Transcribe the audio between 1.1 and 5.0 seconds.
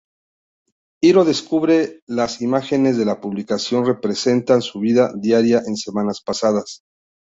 descubre las imágenes de la publicación representan su